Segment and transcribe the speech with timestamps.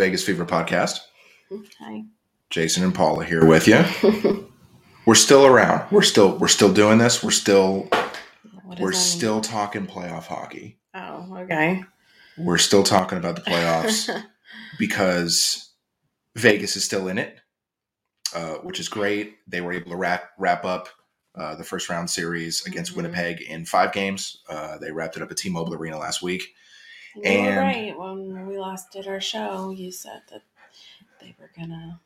[0.00, 1.00] Vegas Fever Podcast.
[1.78, 2.04] Hi.
[2.48, 3.84] Jason and Paula here with you.
[5.06, 5.92] we're still around.
[5.92, 7.22] We're still we're still doing this.
[7.22, 7.86] We're still
[8.78, 8.92] we're mean?
[8.94, 10.78] still talking playoff hockey.
[10.94, 11.84] Oh, okay.
[12.38, 14.08] We're still talking about the playoffs
[14.78, 15.70] because
[16.34, 17.38] Vegas is still in it,
[18.34, 19.34] uh, which is great.
[19.46, 20.88] They were able to wrap wrap up
[21.34, 22.96] uh, the first round series against Mhm.
[22.96, 24.40] Winnipeg in five games.
[24.48, 26.42] Uh, they wrapped it up at T-Mobile Arena last week.
[27.16, 27.98] You And- were right.
[27.98, 30.42] When we last did our show, you said that
[31.20, 32.00] they were gonna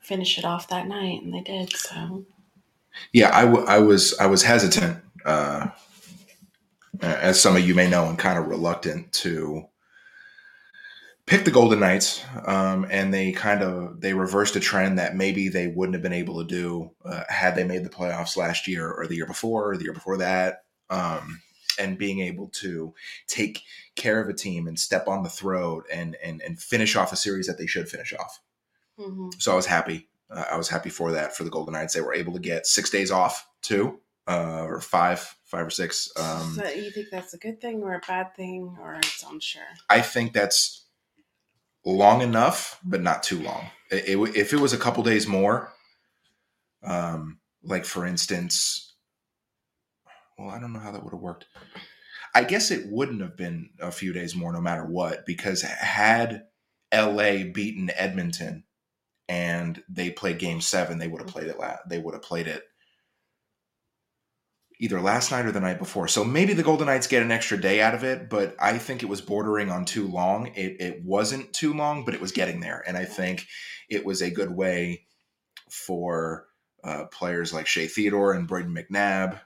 [0.00, 1.74] finish it off that night, and they did.
[1.76, 2.24] So
[3.12, 5.68] Yeah, I, w- I was I was hesitant, uh,
[7.00, 9.64] as some of you may know, and kind of reluctant to
[11.26, 15.48] pick the Golden Knights, um, and they kind of they reversed a trend that maybe
[15.48, 18.90] they wouldn't have been able to do uh, had they made the playoffs last year
[18.90, 21.40] or the year before or the year before that, um,
[21.80, 22.94] and being able to
[23.26, 23.62] take
[23.96, 27.16] care of a team and step on the throat and and and finish off a
[27.16, 28.40] series that they should finish off
[28.98, 29.40] Mhm.
[29.40, 30.08] so I was happy.
[30.30, 31.94] Uh, I was happy for that for the Golden Knights.
[31.94, 36.08] They were able to get six days off too, uh, or five, five or six.
[36.16, 39.62] Um, so you think that's a good thing or a bad thing, or it's unsure?
[39.88, 40.84] I think that's
[41.84, 43.70] long enough, but not too long.
[43.90, 45.72] It, it if it was a couple days more,
[46.82, 48.89] um, like for instance,
[50.40, 51.46] well, I don't know how that would have worked.
[52.34, 56.44] I guess it wouldn't have been a few days more, no matter what, because had
[56.94, 58.64] LA beaten Edmonton
[59.28, 61.58] and they played Game Seven, they would have played it.
[61.58, 62.62] La- they would have played it
[64.78, 66.08] either last night or the night before.
[66.08, 69.02] So maybe the Golden Knights get an extra day out of it, but I think
[69.02, 70.46] it was bordering on too long.
[70.54, 72.82] It, it wasn't too long, but it was getting there.
[72.86, 73.46] And I think
[73.90, 75.04] it was a good way
[75.68, 76.46] for
[76.82, 79.40] uh, players like Shea Theodore and Brayden McNabb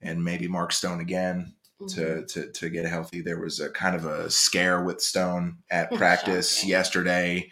[0.00, 1.94] and maybe Mark Stone again Mhm.
[1.94, 3.20] to, to, to get healthy.
[3.20, 7.50] There was a kind of a scare with Stone at practice yesterday.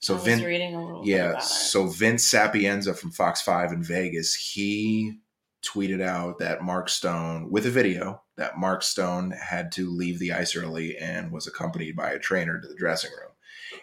[0.00, 3.72] So Vince, was Vin, reading a little bit yeah, so Vince Sapienza from Fox 5
[3.72, 5.18] in Vegas, he
[5.62, 10.32] tweeted out that Mark Stone, with a video, that Mark Stone had to leave the
[10.32, 13.32] ice early and was accompanied by a trainer to the dressing room.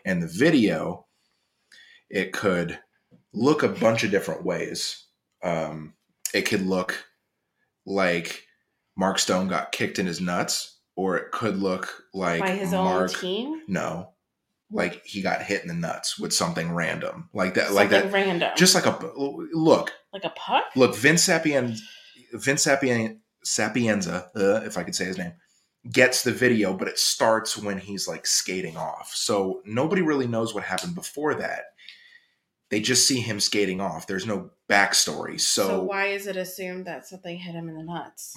[0.05, 1.05] And the video,
[2.09, 2.79] it could
[3.33, 5.03] look a bunch of different ways.
[5.43, 5.93] Um,
[6.33, 7.03] it could look
[7.85, 8.43] like
[8.95, 13.13] Mark Stone got kicked in his nuts, or it could look like by his Mark.
[13.13, 13.61] own team.
[13.67, 14.13] No,
[14.71, 18.51] like he got hit in the nuts with something random, like that, like that, random,
[18.55, 20.65] just like a look, like a puck.
[20.75, 20.95] look.
[20.95, 21.77] Vince Sapien,
[22.33, 25.33] Vince Sapien, Sapienza, uh, if I could say his name,
[25.91, 29.11] gets the video, but it starts when he's like skating off.
[29.13, 31.63] So nobody really knows what happened before that.
[32.73, 34.07] They just see him skating off.
[34.07, 35.39] There's no backstory.
[35.39, 38.33] So, So, why is it assumed that something hit him in the nuts?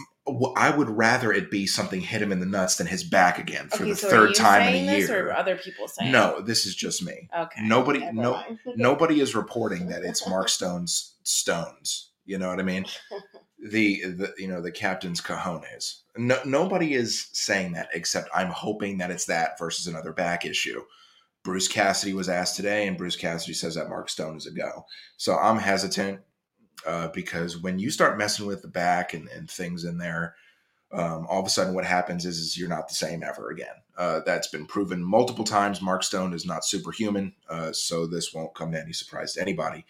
[0.54, 3.70] I would rather it be something hit him in the nuts than his back again
[3.70, 5.32] for okay, the so third time in a year.
[5.32, 6.12] Other people saying?
[6.12, 7.30] No, this is just me.
[7.34, 7.62] Okay.
[7.62, 8.42] Nobody- never no-
[8.76, 12.10] nobody is reporting that it's Mark Stone's stones.
[12.26, 12.84] You know what I mean?
[13.58, 16.02] The, the you know the captain's cojones.
[16.16, 20.82] No, nobody is saying that except I'm hoping that it's that versus another back issue.
[21.46, 24.84] Bruce Cassidy was asked today, and Bruce Cassidy says that Mark Stone is a go.
[25.16, 26.22] So I'm hesitant
[26.84, 30.34] uh, because when you start messing with the back and, and things in there,
[30.90, 33.76] um, all of a sudden what happens is, is you're not the same ever again.
[33.96, 35.80] Uh, that's been proven multiple times.
[35.80, 39.86] Mark Stone is not superhuman, uh, so this won't come to any surprise to anybody.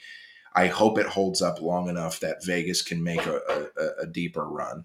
[0.55, 3.41] I hope it holds up long enough that Vegas can make a,
[3.79, 4.85] a, a deeper run.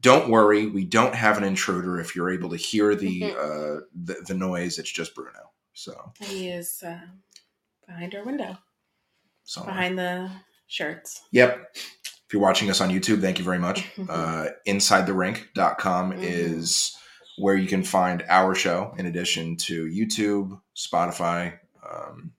[0.00, 2.00] Don't worry, we don't have an intruder.
[2.00, 5.52] If you're able to hear the uh, the, the noise, it's just Bruno.
[5.78, 6.98] So, He is uh,
[7.86, 8.58] behind our window,
[9.44, 10.28] so behind the
[10.66, 11.22] shirts.
[11.30, 11.76] Yep.
[11.76, 13.86] If you're watching us on YouTube, thank you very much.
[14.08, 16.18] Uh, InsideTheRink.com Mhm.
[16.20, 16.96] is
[17.36, 22.32] where you can find our show in addition to YouTube, Spotify, um,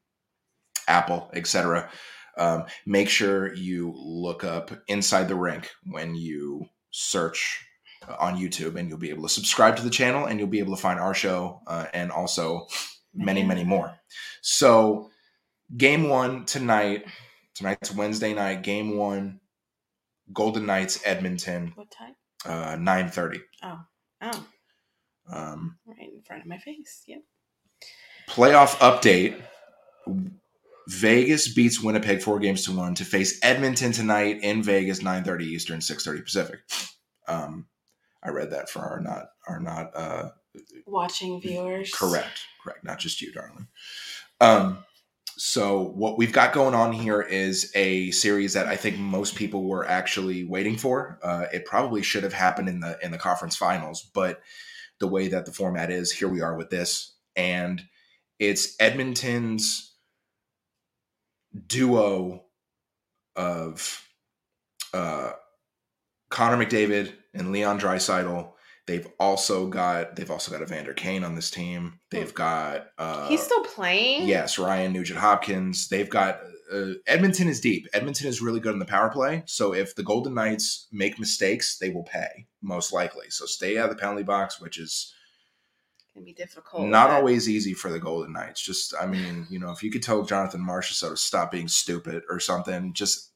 [0.90, 1.90] Apple, etc.
[2.38, 7.66] Um, make sure you look up Inside the Rink when you search
[8.06, 10.60] uh, on YouTube, and you'll be able to subscribe to the channel, and you'll be
[10.60, 12.68] able to find our show uh, and also
[13.14, 13.94] many, many more.
[14.42, 15.10] So,
[15.76, 17.06] game one tonight.
[17.56, 18.64] Tonight's Wednesday night.
[18.64, 19.40] Game one.
[20.32, 22.16] Golden Knights, Edmonton, What time?
[22.46, 23.42] uh, nine thirty.
[23.64, 23.80] Oh,
[24.22, 24.46] oh,
[25.32, 27.02] Um, right in front of my face.
[27.08, 27.22] Yep.
[28.28, 29.42] playoff update.
[30.88, 35.46] Vegas beats Winnipeg four games to one to face Edmonton tonight in Vegas, nine thirty
[35.46, 36.60] Eastern, six thirty Pacific.
[37.28, 37.68] Um,
[38.24, 40.30] I read that for our not our not uh,
[40.86, 41.92] Watching viewers.
[41.94, 42.42] Correct.
[42.64, 42.84] Correct.
[42.84, 43.68] Not just you, darling.
[44.42, 44.84] Um,
[45.38, 49.64] so what we've got going on here is a series that I think most people
[49.64, 51.20] were actually waiting for.
[51.24, 54.42] Uh, it probably should have happened in the in the conference finals, but
[55.00, 57.14] the way that the format is, here we are with this.
[57.36, 57.84] and
[58.40, 59.94] it's Edmonton's
[61.68, 62.46] duo
[63.36, 64.08] of
[64.94, 65.32] uh,
[66.30, 68.54] Connor McDavid and Leon Draisaitl.
[68.90, 72.00] They've also got they've also got Evander Kane on this team.
[72.10, 74.28] They've got uh, He's still playing.
[74.28, 75.90] yes Ryan Nugent Hopkins.
[75.90, 76.40] They've got
[76.74, 77.86] uh, Edmonton is deep.
[77.94, 79.44] Edmonton is really good in the power play.
[79.46, 83.30] So if the Golden Knights make mistakes, they will pay most likely.
[83.30, 85.14] So stay out of the penalty box, which is
[86.14, 86.88] Can be difficult.
[86.88, 88.60] not always easy for the Golden Knights.
[88.60, 92.24] Just, I mean, you know, if you could tell Jonathan Marchessault to stop being stupid
[92.28, 93.32] or something, just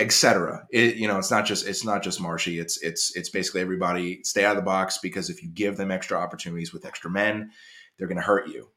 [0.00, 0.66] etc.
[0.70, 2.58] It, you know, it's not just it's not just Marshy.
[2.58, 5.90] It's it's it's basically everybody stay out of the box because if you give them
[5.90, 7.50] extra opportunities with extra men,
[7.98, 8.68] they're going to hurt you.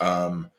[0.00, 0.50] Um,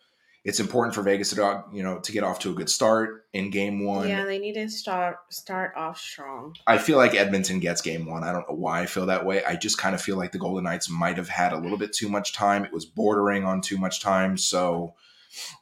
[0.46, 3.50] it's important for Vegas to you know to get off to a good start in
[3.52, 4.08] game one.
[4.08, 6.56] Yeah, they need to start start off strong.
[6.66, 8.24] I feel like Edmonton gets game one.
[8.24, 9.44] I don't know why I feel that way.
[9.44, 11.92] I just kind of feel like the Golden Knights might have had a little bit
[11.92, 12.64] too much time.
[12.64, 14.38] It was bordering on too much time.
[14.38, 14.96] So,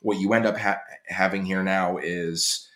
[0.01, 2.69] what you end up ha- having here now is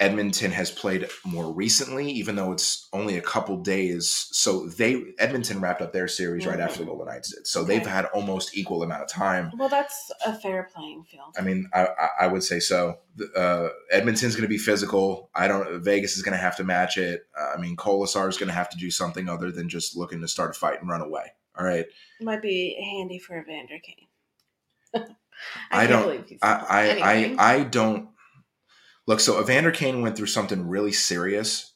[0.00, 4.28] Edmonton has played more recently, even though it's only a couple days.
[4.30, 6.64] So they Edmonton wrapped up their series right Mhm.
[6.64, 7.46] after the Golden Knights did.
[7.48, 9.50] So they've had almost equal amount of time.
[9.58, 11.34] Well, that's a fair playing field.
[11.36, 13.00] I mean, I, I, I would say so.
[13.36, 15.30] Uh, Edmonton's going to be physical.
[15.34, 15.82] I don't.
[15.82, 17.26] Vegas is going to have to match it.
[17.36, 20.20] Uh, I mean, Kolesar is going to have to do something other than just looking
[20.20, 21.32] to start a fight and run away.
[21.58, 21.86] All right.
[22.20, 24.06] Might be handy for Evander Kane.
[25.72, 27.36] I can't don't- believe he's I I, Anyway.
[27.38, 28.08] I I don't
[29.08, 29.18] look.
[29.18, 31.74] So Evander Kane went through something really serious.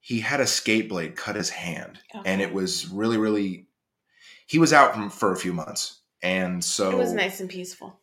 [0.00, 3.68] He had a skate blade cut his hand, and it was really really.
[4.46, 7.98] He was out from, for a few months, and so It was nice and peaceful.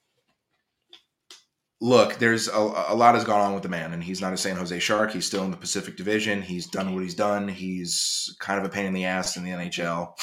[1.80, 4.38] look, there's a, a lot has gone on with the man, and he's not a
[4.38, 5.12] San Jose Shark.
[5.12, 6.42] He's still in the Pacific Division.
[6.42, 7.48] He's done what he's done.
[7.48, 10.14] He's kind of a pain in the ass in the NHL.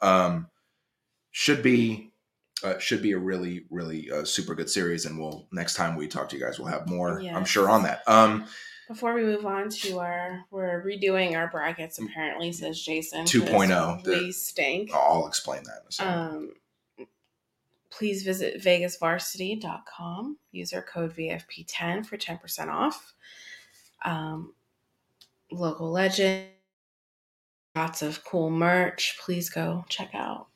[0.00, 0.48] Um,
[1.30, 2.07] should be
[2.64, 6.08] uh, should be a really really uh, super good series, and we'll next time we
[6.08, 7.20] talk to you guys, we'll have more.
[7.20, 8.02] I'm sure on that.
[8.06, 8.46] Um,
[8.88, 11.98] Before we move on to our, we're redoing our brackets.
[11.98, 13.26] Apparently, says Jason.
[13.26, 14.90] 2.0, because We stink.
[14.94, 15.82] I'll explain that.
[15.82, 16.14] In a second.
[16.14, 16.52] Um,
[17.90, 20.38] please visit vegasvarsity.com.
[20.52, 23.14] Use our code VFP10 for 10% off.
[24.04, 24.54] Um,
[25.50, 26.46] local legend,
[27.74, 29.18] lots of cool merch.
[29.20, 30.46] Please go check out.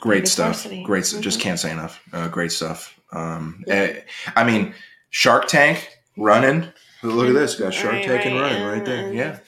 [0.00, 0.66] Great stuff.
[0.84, 1.06] Great.
[1.06, 2.00] st- Just can't say enough.
[2.12, 2.98] Uh, great stuff.
[3.12, 3.74] Um, Yeah.
[3.74, 4.00] eh,
[4.36, 4.74] I mean,
[5.10, 6.68] Shark Tank running.
[7.02, 7.54] Look at this.
[7.56, 9.12] Got Shark Right, Tank and running right there.
[9.12, 9.38] Yeah.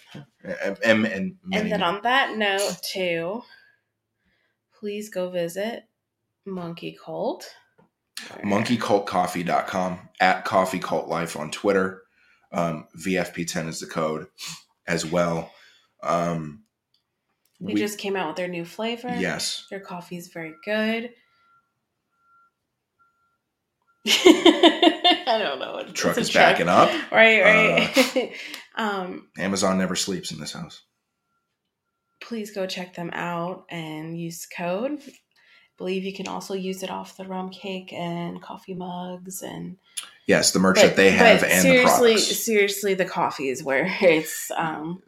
[0.45, 3.43] And, and, and, And then on that note, too,
[4.79, 5.85] please go visit
[6.45, 7.49] Monkey Cult.
[8.43, 12.03] monkeycultcoffee.com at coffee cult life on twitter
[12.53, 14.27] um, vfp10 is the code
[14.87, 15.51] as well
[16.03, 16.62] um,
[17.65, 19.15] They just came out with their new flavor.
[19.19, 21.11] yes Their coffee is very good.
[24.09, 25.75] I don't know.
[25.75, 26.57] What, truck is truck.
[26.57, 28.33] backing up Right, right.
[28.75, 30.83] um, amazon never sleeps in this house
[32.23, 35.01] please go check them out and use code.
[35.07, 35.13] I
[35.77, 39.77] believe you can also use it off the rum cake and coffee mugs and
[40.27, 43.63] yes the merch that they have but and seriously, the products seriously, the coffee is
[43.63, 45.03] where it's um,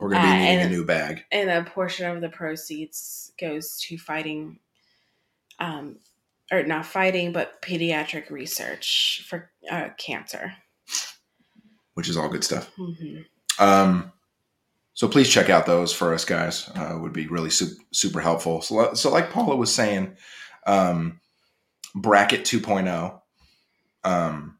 [0.00, 1.24] we're going to be uh, needing a new bag.
[1.30, 4.58] and a portion of the proceeds goes to fighting
[5.58, 5.96] um
[6.50, 10.52] or not fighting but pediatric research for uh, cancer.
[11.94, 12.70] Which is all good stuff.
[12.76, 13.18] Hmm
[13.60, 14.10] um,
[14.94, 16.68] so please check out those for us guys.
[16.74, 18.62] Uh, would be really super, super helpful.
[18.62, 20.16] So, so like paula was saying
[20.66, 21.20] um,
[21.94, 23.20] bracket 2.0
[24.02, 24.58] um,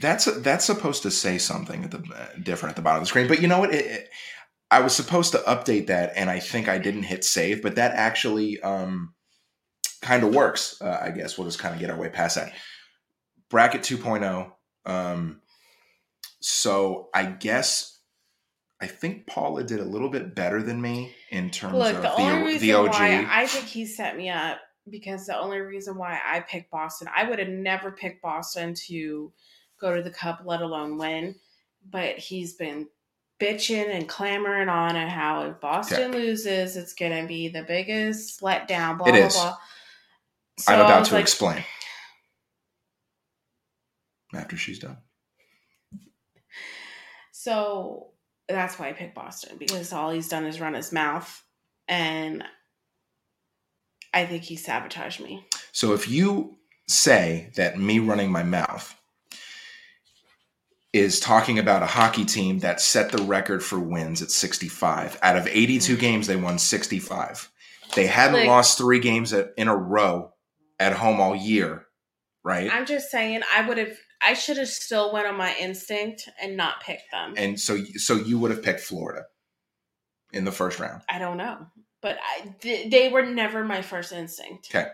[0.00, 3.06] that's that's supposed to say something at the uh, different at the bottom of the
[3.08, 4.10] screen but you know what it, it-
[4.70, 7.92] i was supposed to update that and i think i didn't hit save but that
[7.94, 9.14] actually um,
[10.00, 12.52] kind of works uh, i guess we'll just kind of get our way past that.
[13.48, 14.52] Bracket 2.0
[14.86, 15.40] um,
[16.40, 17.98] so i guess
[18.80, 22.08] i think paula did a little bit better than me in terms look of the
[22.08, 25.96] the, only the og why i think he set me up because the only reason
[25.98, 29.32] why i picked boston i would have never picked boston to
[29.80, 31.34] go to the cup let alone win.
[31.90, 32.88] But he's been
[33.40, 38.98] bitching and clamoring on and how if boston loses it's gonna be the biggest letdown
[38.98, 39.32] blah It blah is.
[39.32, 39.56] blah.
[40.58, 41.64] So i'm about to like, explain.
[44.34, 44.98] After she's done.
[47.32, 48.10] So
[48.48, 51.42] that's why I picked Boston because all he's done is run his mouth,
[51.88, 52.44] and
[54.12, 55.46] I think he sabotaged me.
[55.72, 58.94] So if you say that me running my mouth
[60.92, 65.36] is talking about a hockey team that set the record for wins at 65, out
[65.36, 66.00] of 82 mm.
[66.00, 67.50] games, they won 65.
[67.94, 70.32] They hadn't Like- lost three games at, in a row
[70.78, 71.86] at home all year,
[72.42, 72.70] right?
[72.72, 76.56] I'm just saying, I would have, I should have still went on my instinct and
[76.56, 77.34] not picked them.
[77.36, 79.24] and so so you would have picked Florida
[80.32, 81.02] in the first round.
[81.08, 81.66] I don't know,
[82.02, 84.68] but I, th- they were never my first instinct.
[84.74, 84.88] Okay.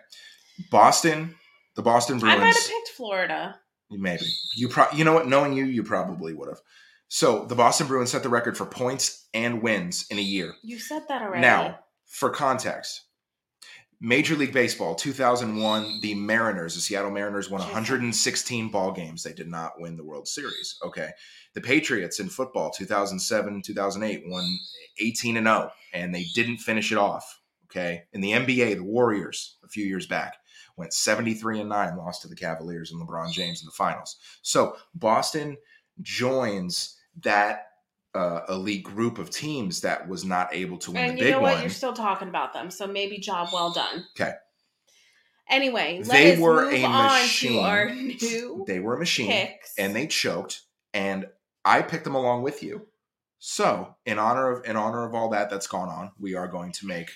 [0.70, 1.34] Boston,
[1.74, 2.40] the Boston I Bruins.
[2.40, 3.58] might have picked Florida.
[3.90, 4.26] Maybe
[4.56, 4.86] you pro.
[4.92, 5.28] You know what?
[5.28, 6.60] Knowing you, you probably would have.
[7.08, 10.54] So the Boston Bruins set the record for points and wins in a year.
[10.62, 11.40] You said that already.
[11.40, 13.02] Now, for context,
[14.00, 19.22] Major League Baseball 2001, the Mariners, the Seattle Mariners, won 116 ball games.
[19.22, 20.78] They did not win the World Series.
[20.84, 21.10] Okay.
[21.54, 24.58] The Patriots in football 2007, 2008 won
[24.98, 27.40] 18 and 0, and they didn't finish it off.
[27.70, 28.02] Okay.
[28.12, 30.36] In the NBA, the Warriors a few years back
[30.76, 34.16] went 73 and 9, lost to the Cavaliers and LeBron James in the finals.
[34.42, 35.56] So Boston
[36.02, 37.68] joins that
[38.14, 41.32] uh, elite group of teams that was not able to win and the you big
[41.32, 41.52] know what?
[41.54, 41.60] one.
[41.60, 44.04] You're still talking about them, so maybe job well done.
[44.18, 44.32] Okay.
[45.48, 48.16] Anyway, They were a machine.
[48.66, 49.74] They were a machine picks.
[49.78, 51.26] and they choked, and
[51.64, 52.86] I picked them along with you.
[53.38, 56.72] So, in honor of in honor of all that that's gone on, we are going
[56.72, 57.10] to make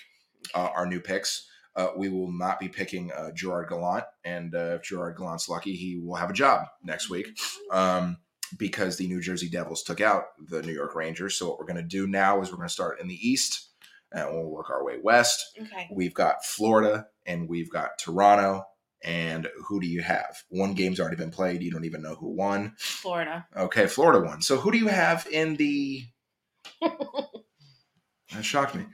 [0.53, 1.47] uh, our new picks.
[1.75, 5.73] Uh, we will not be picking uh, Gerard Gallant, and uh, if Gerard Gallant's lucky,
[5.75, 7.27] he will have a job next week
[7.71, 8.17] um,
[8.57, 11.35] because the New Jersey Devils took out the New York Rangers.
[11.35, 13.69] So, what we're going to do now is we're going to start in the East,
[14.11, 15.57] and we'll work our way west.
[15.59, 15.87] okay.
[15.91, 18.65] We've got Florida and we've got Toronto.
[19.03, 20.43] And who do you have?
[20.49, 21.63] One game's already been played.
[21.63, 22.75] You don't even know who won.
[22.77, 23.47] Florida.
[23.57, 24.43] Okay, Florida won.
[24.43, 26.03] So who do you have in the?
[26.81, 28.85] that shocked me.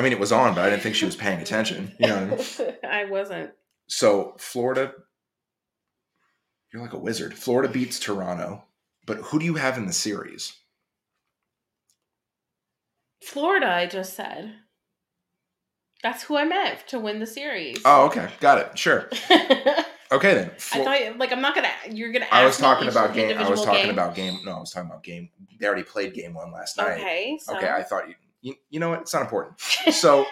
[0.00, 1.92] I mean, it was on, but I didn't think she was paying attention.
[2.00, 2.16] You know.
[2.16, 2.76] I, mean?
[2.90, 3.50] I wasn't.
[3.86, 4.94] So Florida,
[6.72, 7.36] you're like a wizard.
[7.36, 8.64] Florida beats Toronto,
[9.04, 10.54] but who do you have in the series?
[13.22, 14.54] Florida, I just said.
[16.02, 17.82] That's who I meant to win the series.
[17.84, 18.78] Oh, okay, got it.
[18.78, 19.10] Sure.
[20.12, 20.50] Okay then.
[20.58, 21.68] Flo- thought, like, I'm not gonna.
[21.88, 22.26] You're gonna.
[22.32, 23.38] I was talking about game.
[23.38, 23.92] I was talking game?
[23.92, 24.40] about game.
[24.44, 25.28] No, I was talking about game.
[25.60, 26.98] They already played game one last night.
[26.98, 27.38] Okay.
[27.40, 27.56] So.
[27.56, 28.54] Okay, I thought you, you.
[28.70, 29.00] You know what?
[29.00, 29.60] It's not important.
[29.92, 30.26] So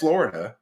[0.00, 0.56] Florida,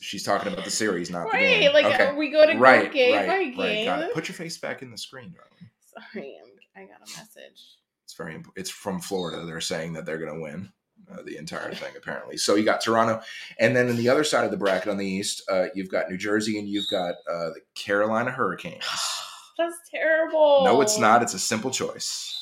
[0.00, 1.72] she's talking about the series, not the game.
[1.72, 2.08] like okay.
[2.08, 3.56] uh, we go to right, go game right, by right.
[3.56, 3.86] game.
[3.86, 4.14] Got it.
[4.14, 5.70] Put your face back in the screen, darling.
[6.12, 7.78] Sorry, I'm, I got a message.
[8.04, 8.34] It's very.
[8.34, 9.44] imp- It's from Florida.
[9.44, 10.72] They're saying that they're going to win
[11.10, 12.36] uh, the entire thing, apparently.
[12.36, 13.20] So you got Toronto,
[13.58, 16.10] and then in the other side of the bracket on the East, uh, you've got
[16.10, 18.84] New Jersey, and you've got uh, the Carolina Hurricanes.
[19.58, 20.62] That's terrible.
[20.64, 21.22] No, it's not.
[21.22, 22.41] It's a simple choice.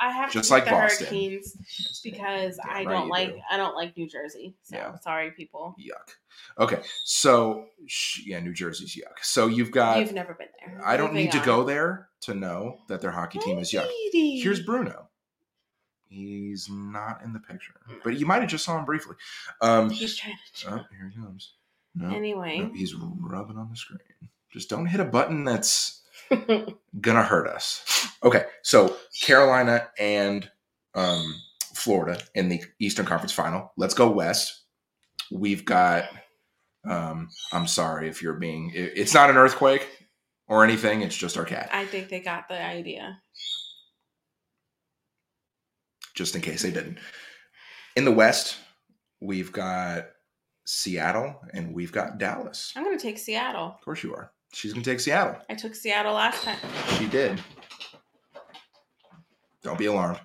[0.00, 1.06] I have Just to like the Boston.
[1.08, 3.40] Hurricanes because damn I don't like do.
[3.50, 4.54] I don't like New Jersey.
[4.62, 4.98] So Yeah.
[5.00, 5.76] sorry, people.
[5.78, 6.14] Yuck.
[6.58, 7.66] Okay, so
[8.24, 9.22] yeah, New Jersey's yuck.
[9.22, 10.00] So you've got.
[10.00, 10.80] You've never been there.
[10.84, 11.44] I don't Moving need to on.
[11.44, 13.88] go there to know that their hockey team is yuck.
[14.12, 15.08] Here's Bruno.
[16.08, 19.14] He's not in the picture, but you might have just saw him briefly.
[19.60, 20.68] Um, He's trying to.
[20.70, 21.52] oh, here he comes.
[21.94, 23.98] No, anyway, no, he's rubbing on the screen.
[24.52, 25.99] Just don't hit a button that's
[27.00, 28.08] gonna hurt us.
[28.22, 30.50] Okay, so Carolina and
[30.94, 31.34] um,
[31.74, 33.72] Florida in the Eastern Conference Final.
[33.76, 34.64] Let's go West.
[35.32, 36.04] We've got.
[36.88, 38.70] Um, I'm sorry if you're being.
[38.74, 39.86] it- It's not an earthquake
[40.48, 41.02] or anything.
[41.02, 41.68] It's just our cat.
[41.72, 43.20] I think they got the idea.
[46.14, 46.98] just in case they didn't.
[47.96, 48.56] In the West,
[49.20, 50.06] we've got
[50.66, 52.72] Seattle and we've got Dallas.
[52.76, 53.66] I'm gonna take Seattle.
[53.68, 54.32] Of course, you are.
[54.52, 55.36] She's going to take Seattle.
[55.48, 56.58] I took Seattle last time.
[56.98, 57.40] She did.
[59.62, 60.20] Don't be alarmed.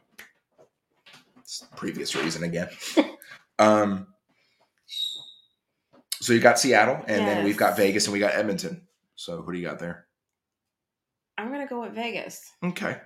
[1.39, 2.69] It's the previous reason again.
[3.59, 4.07] um,
[6.19, 8.87] so you got Seattle, and then we've got Vegas, and we got Edmonton.
[9.15, 10.07] So who do you got there?
[11.37, 12.51] I'm gonna go with Vegas.
[12.63, 12.97] Okay.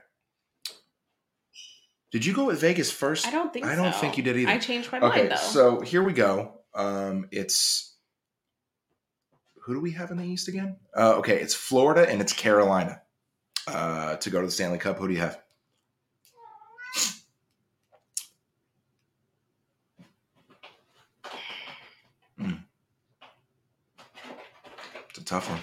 [2.12, 3.28] Did you go with Vegas first?
[3.28, 3.66] I don't think.
[3.66, 4.00] I don't so.
[4.00, 4.52] think you did either.
[4.52, 5.36] I changed my Okay, mind though.
[5.36, 6.62] so here we go.
[6.74, 7.96] Um, it's
[9.70, 10.76] who do we have in the East again?
[10.98, 13.04] Uh, okay, it's Florida and it's Carolina
[13.68, 14.98] uh, to go to the Stanley Cup.
[14.98, 15.40] Who do you have?
[22.40, 22.54] Hmm.
[25.12, 25.60] It's a tough one.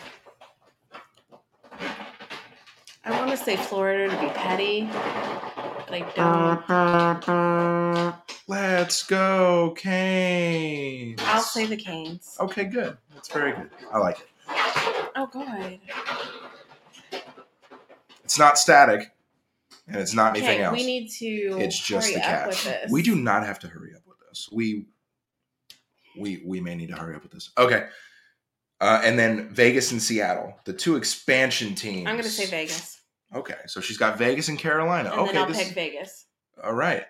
[3.04, 8.14] I want to say Florida to be petty, but I don't.
[8.46, 11.20] Let's go, Canes.
[11.24, 12.36] I'll say the Canes.
[12.38, 12.98] Okay, good.
[13.26, 13.70] That's very good.
[13.92, 14.28] I like it.
[15.16, 15.78] Oh God.
[18.24, 19.10] It's not static,
[19.88, 20.76] and it's not anything Okay, else.
[20.76, 21.58] we need to.
[21.60, 22.82] it's just hurry the up with cat.
[22.82, 22.92] this.
[22.92, 24.48] We do not have to hurry up with this.
[24.52, 24.86] We
[26.16, 27.50] we we may need to hurry up with this.
[27.58, 27.86] Okay.
[28.80, 32.06] Uh, and then Vegas and Seattle, the two expansion teams.
[32.06, 33.00] I'm gonna say Vegas,
[33.34, 35.10] Okay, so she's got Vegas and Carolina.
[35.10, 36.26] and okay, then I'll this- pick Vegas.
[36.62, 37.04] all right.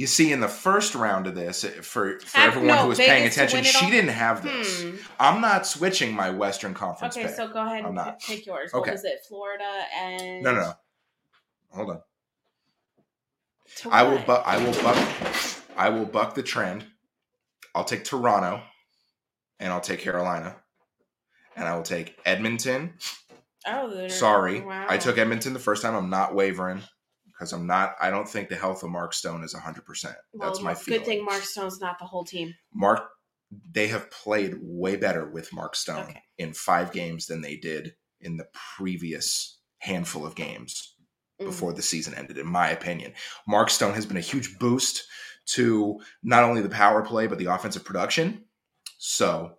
[0.00, 2.96] You see, in the first round of this, for for Have- everyone no, who was
[2.98, 3.90] paying attention, she all?
[3.90, 4.82] didn't have this.
[4.82, 4.96] Hmm.
[5.18, 7.36] I'm not switching my Western Conference Okay, pick.
[7.36, 8.18] so go ahead I'm and not.
[8.20, 8.72] pick yours.
[8.72, 8.80] Okay.
[8.80, 9.18] What was it?
[9.28, 10.72] Florida and no, no, no.
[11.72, 12.00] Hold on.
[13.90, 14.16] I will.
[14.16, 14.26] what?
[14.26, 14.96] Bu- I will buck.
[15.76, 16.86] I will buck the trend.
[17.74, 18.62] I'll take Toronto,
[19.58, 20.56] and I'll take Carolina,
[21.56, 22.94] and I will take Edmonton.
[23.66, 24.86] Oh, Sorry, wow.
[24.88, 25.94] I took Edmonton the first time.
[25.94, 26.80] I'm not wavering
[27.40, 27.94] because I'm not.
[27.98, 29.86] I don't think the health of Mark Stone is 100.
[29.86, 31.00] percent That's Well, my feeling.
[31.00, 32.54] good thing Mark Stone's not the whole team.
[32.74, 33.00] Mark,
[33.72, 36.22] they have played way better with Mark Stone Okay.
[36.36, 40.94] in five games than they did in the previous handful of games
[41.40, 41.46] Mm.
[41.46, 43.14] before the season ended, in my opinion.
[43.48, 45.04] Mark Stone has been a huge boost
[45.46, 48.44] to not only the power play, but the offensive production.
[48.98, 49.56] So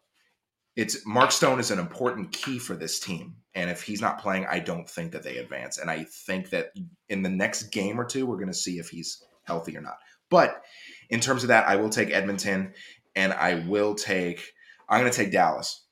[0.75, 3.38] it's Mark Stone is an important key for this team.
[3.53, 5.77] And if he's not playing, I don't think that they advance.
[5.77, 6.72] And I think that
[7.10, 9.98] in the next game or two, we're going to see if he's healthy or not.
[10.29, 10.63] But
[11.10, 12.74] in terms of that, I will take Edmonton
[13.15, 14.41] and I will take,
[14.88, 15.84] I'm going to take Dallas.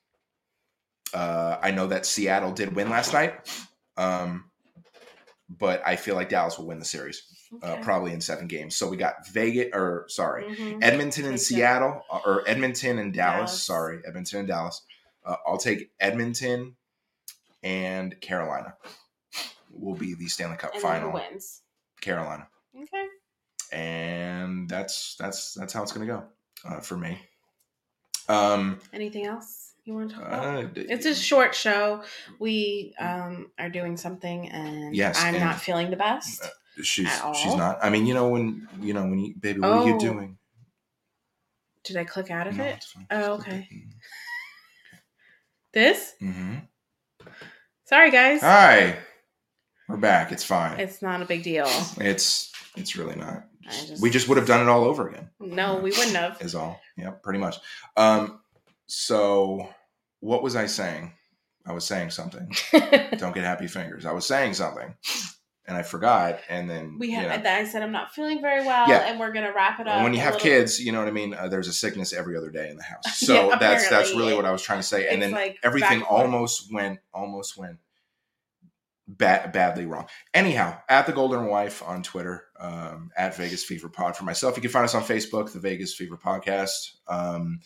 [1.12, 3.34] Uh, I know that Seattle did win last night.
[3.96, 4.44] Um,
[5.50, 7.22] but I feel like Dallas will win the series,
[7.62, 8.76] uh, probably in seven games.
[8.76, 10.78] So we got Vegas, or sorry, Mhm.
[10.82, 11.40] Edmonton and.
[11.40, 13.50] Seattle, uh, or Edmonton and Dallas.
[13.50, 13.62] Dallas.
[13.64, 14.80] Sorry, Edmonton and Dallas.
[15.26, 16.76] Uh, I'll take Edmonton
[17.62, 18.74] and Carolina.
[19.72, 21.10] Will be the Stanley Cup And final.
[21.10, 21.62] who wins?
[22.00, 23.06] Carolina, Okay.
[23.72, 26.24] and that's that's that's how it's going to go
[26.64, 27.20] uh, for me.
[28.28, 30.44] Um, Anything else you want to talk about?
[30.56, 32.02] uh, d- It's a short show.
[32.38, 36.42] We um, are doing something, and Yes, I'm and- not feeling the best.
[36.82, 37.78] she's she's not.
[37.82, 40.38] I mean, you know when you know when you baby, what are you Oh, doing?
[41.84, 42.84] Did I click out of No, it?
[43.10, 43.68] Oh, okay.
[45.72, 46.14] This?
[46.20, 46.56] Mm-hmm.
[47.90, 48.40] Sorry, guys.
[48.40, 48.96] Hi,
[49.88, 50.30] we're back.
[50.30, 50.78] It's fine.
[50.78, 51.66] It's not a big deal.
[51.96, 53.46] It's it's really not.
[53.68, 55.28] Just- we just would have done it all over again.
[55.40, 56.40] No, we wouldn't have.
[56.40, 56.80] Is all.
[56.96, 57.56] Yeah, pretty much.
[57.96, 58.38] Um.
[58.86, 59.68] So,
[60.20, 61.14] what was I saying?
[61.66, 62.52] I was saying something.
[63.18, 64.06] Don't get happy fingers.
[64.06, 64.94] I was saying something,
[65.70, 66.40] and I forgot.
[66.48, 67.42] And then we you have.
[67.44, 69.06] know, I said I'm not feeling very well, Yeah.
[69.08, 70.02] and we're gonna wrap it up.
[70.02, 71.32] when you have kids, you know what I mean.
[71.32, 73.04] Uh, there's a sickness every other day in the house.
[73.20, 75.08] So Yeah, that's that's really what I was trying to say.
[75.08, 76.10] And then like everything forth.
[76.10, 77.78] almost went almost went
[79.06, 80.06] bad, badly wrong.
[80.34, 84.56] Anyhow, at the Golden Wife on Twitter, um, at Vegas Fever Pod for myself.
[84.56, 86.96] You can find us on Facebook, the Vegas Fever Podcast.
[87.08, 87.60] Um,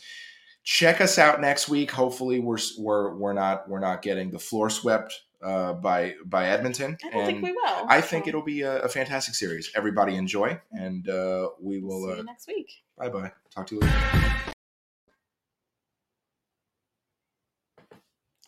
[0.62, 1.90] check us out next week.
[1.90, 6.96] Hopefully, we're we're we're not we're not getting the floor swept uh, by by Edmonton.
[7.04, 7.86] I don't think we will.
[7.88, 9.70] I think it'll be a, a fantastic series.
[9.76, 12.06] Everybody enjoy, and uh, we will.
[12.06, 12.70] see Uh, you next week.
[12.98, 13.30] bye bye.
[13.54, 14.00] Talk to you later.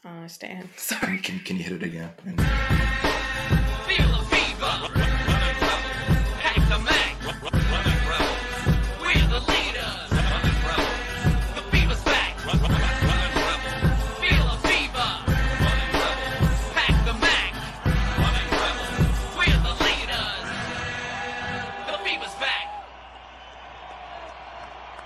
[0.04, 0.68] Oh, Stan.
[0.76, 1.18] Sorry.
[1.18, 2.12] Can, can you hit it again?
[2.24, 3.12] And-